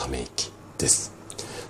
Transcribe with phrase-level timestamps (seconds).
[0.00, 1.12] ため息です。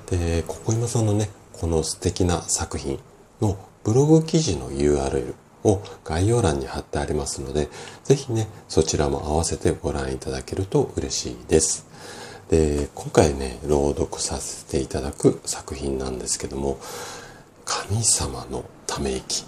[0.09, 3.01] で、ここ今さんのね、この素敵な作品
[3.41, 7.69] のブログ記事の URL を概要欄に貼ってありますので、
[8.05, 11.87] ぜひね、そちらも合わせてご覧いただけると嬉しいです。
[12.49, 16.79] で、今回ね、朗読させていただく作品なんですけども、
[17.65, 19.45] 神様のため息。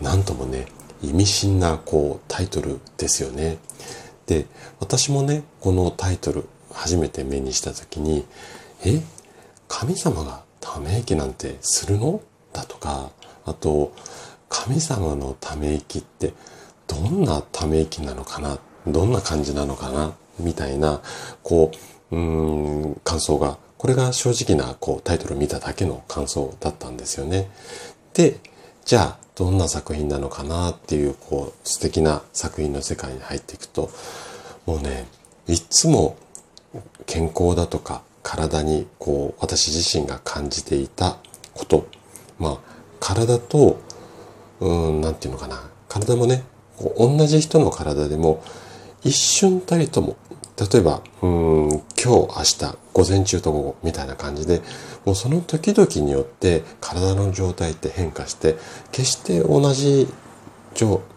[0.00, 0.66] なんともね、
[1.02, 3.58] 意味深なこうタイトルですよね。
[4.26, 4.46] で、
[4.80, 8.24] 私もね、このタイトル初めて目にした時に、
[8.84, 9.00] え
[9.68, 12.20] 神様がため息なんてするの？
[12.52, 13.10] だとか、
[13.46, 13.94] あと、
[14.50, 16.34] 神様のため息って
[16.86, 18.58] どんなため息なのかな？
[18.86, 20.12] どんな感じなのかな？
[20.38, 21.00] みたいな、
[21.42, 21.72] こ
[22.10, 22.18] う、う
[22.90, 27.50] ん、感想が、これが正直なこうタイトル見ただけの感想だったんですよね。
[28.12, 28.38] で、
[28.84, 30.70] じゃあどんな作品なのかな？
[30.70, 33.90] っていうこう素敵な作品の世界に入っていくと、
[34.66, 35.06] もうね、
[35.48, 36.16] いつも
[37.12, 41.18] 健康だとか体にこう私自身が感じていた
[41.52, 41.86] こと、
[42.38, 42.58] まあ
[43.00, 43.78] 体と、
[44.60, 46.42] うん、なんていうのかな、体もね、
[46.78, 48.42] こう同じ人の体でも
[49.04, 50.16] 一瞬たりとも、
[50.56, 52.26] 例えば、うん、今日、明
[52.70, 54.62] 日、午前中と午後みたいな感じで、
[55.04, 58.56] もうその時々によって体の状態って変化して、
[58.90, 60.08] 決して同じ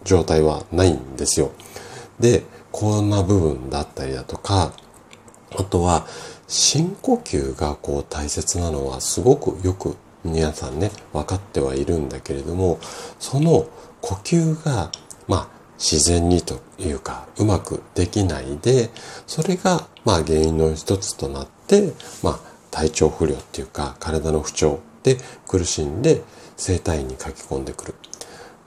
[0.03, 1.51] 状態はないんですよ。
[2.19, 4.73] で、こんな部分だったりだとか、
[5.57, 6.05] あとは、
[6.47, 12.79] 深呼吸がこう大切なのはすごくよく皆さんね、分かってはいるんだけれども、
[13.19, 13.67] その
[14.01, 14.91] 呼吸が、
[15.27, 15.47] まあ、
[15.77, 18.89] 自然にというか、うまくできないで、
[19.27, 21.93] それが、まあ、原因の一つとなって、
[22.23, 22.39] まあ、
[22.71, 26.23] 体調不良っていうか、体の不調で苦しんで、
[26.57, 27.95] 生体院に書き込んでくる。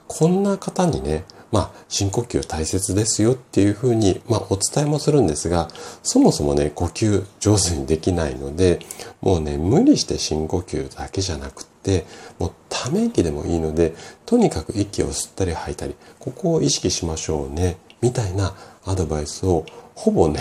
[0.07, 5.69] こんな方にね、まあ、深呼吸大切ですよっていうふうに、まあ、お伝えもするんですが、
[6.03, 8.79] そもそもね、呼吸上手にできないので、
[9.21, 12.05] もうね、無理して深呼吸だけじゃなくて、
[12.37, 13.95] もうため息でもいいので、
[14.25, 18.55] とにかく息を吸ったり吐いたり、ここを意識しましょうね、みたいな
[18.85, 20.39] アドバイスを、ほぼね、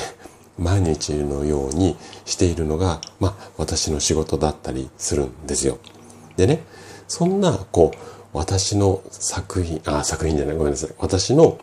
[0.59, 5.79] 毎日のようにしているのが、まあ、私の仕事だったりするんですよ。
[6.37, 6.63] でね、
[7.07, 7.99] そんな、こう、
[8.33, 10.91] 私の作品、あ、作品じゃない、ごめんなさい。
[10.99, 11.59] 私の、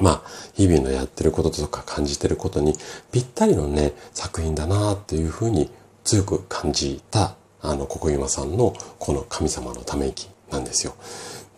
[0.00, 2.74] まあ、日々のやってることとか感じてることに
[3.10, 5.70] ぴったりのね、作品だなっていうふうに
[6.04, 10.94] 強く感じた、あの、ここゆまさんのこの神様のため息なんですよ。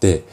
[0.01, 0.25] で、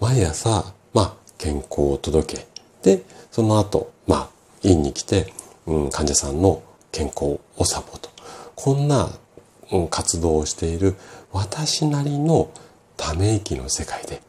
[0.00, 2.46] 毎朝、まあ、健康を届け、
[2.82, 4.30] で、その後、まあ、
[4.62, 5.32] 院に来て、
[5.66, 6.62] うん、患者さんの
[6.92, 8.10] 健康をサポート。
[8.54, 9.10] こんな、
[9.72, 10.96] うん、活動をしている
[11.32, 12.50] 私なりの
[13.00, 14.20] ため息の世界で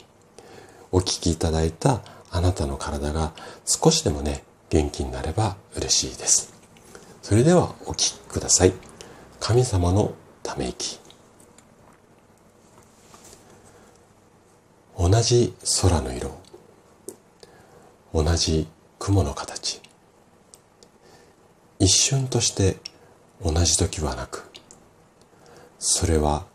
[0.94, 2.02] お聞きいただいた
[2.32, 3.34] あなたの体が
[3.66, 6.54] 少しでもね、元気になれば嬉しいです。
[7.22, 8.74] それではお聞きください。
[9.42, 11.02] 神様のため息。
[14.98, 16.32] 同じ空の色、
[18.14, 18.68] 同じ
[19.00, 19.82] 雲の形、
[21.78, 22.78] 一瞬として
[23.44, 24.50] 同じ時はなく、
[25.78, 26.46] それは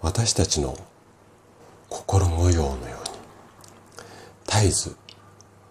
[0.00, 0.78] 私たちの
[2.10, 2.78] 心模様のように。
[4.46, 4.96] 絶えず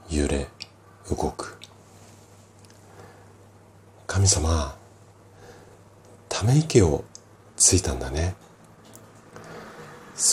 [0.08, 0.48] 揺れ
[1.10, 1.58] 動く。
[4.06, 4.76] 神様
[6.30, 7.04] ため息を
[7.56, 8.36] ついたんだね。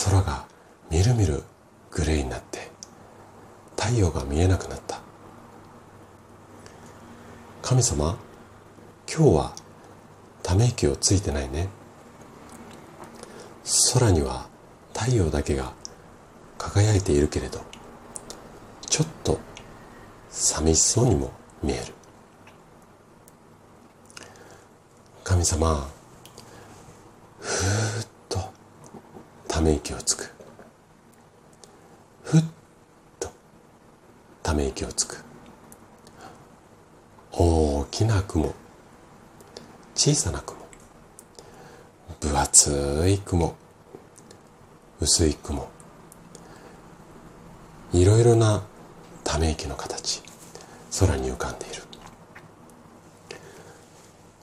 [0.05, 0.45] 空が
[0.91, 1.41] みるみる
[1.89, 2.69] グレーになって
[3.75, 5.01] 太陽が見えなくなった。
[7.63, 8.15] 神様
[9.11, 9.55] 今日は
[10.43, 11.67] ため息をついてないね。
[13.95, 14.47] 空には
[14.93, 15.73] 太陽だけが
[16.65, 17.61] 輝いているけれど
[18.89, 19.39] ちょっと
[20.29, 21.31] 寂しそうにも
[21.61, 21.93] 見える。
[25.23, 25.87] 神様
[27.39, 28.39] ふーっと
[29.47, 30.31] ため息をつく。
[32.23, 32.43] ふっ
[33.19, 33.29] と
[34.43, 35.23] ため息をつく。
[37.31, 38.53] 大きな雲
[39.93, 40.59] 小さな雲
[42.19, 43.55] 分厚い雲
[44.99, 45.74] 薄い雲。
[47.95, 48.61] いろいろな
[49.23, 50.21] ため息の形
[50.99, 51.81] 空に浮かんでいる。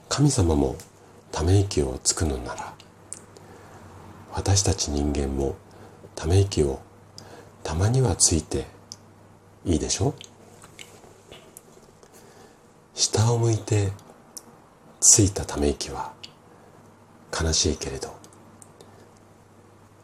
[0.09, 0.75] 神様も
[1.31, 2.73] ため息をつくのなら
[4.31, 5.55] 私たち人間も
[6.15, 6.81] ため息を
[7.63, 8.65] たまにはついて
[9.65, 10.09] いいでしょ？
[10.09, 10.13] う
[12.95, 13.91] 下を向いて
[14.99, 16.13] ついたため息は
[17.31, 18.15] 悲しいけれど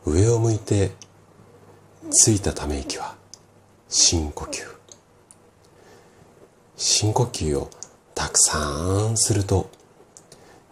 [0.05, 0.91] 上を向いて
[2.11, 3.18] ついたため息は
[3.91, 4.63] 深呼吸。
[6.77, 7.71] 深呼吸を
[8.13, 9.71] たくさんすると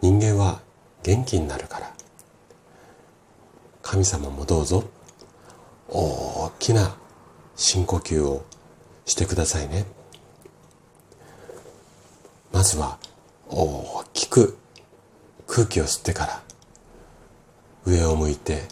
[0.00, 0.60] 人間は
[1.02, 1.92] 元気になるから。
[3.82, 4.84] 神様もどうぞ
[5.88, 6.96] 大きな
[7.56, 8.44] 深呼吸を
[9.04, 9.84] してくださいね。
[12.52, 12.98] まずは
[13.48, 14.56] 大きく
[15.48, 16.42] 空気を吸ってから
[17.84, 18.68] 上を向いて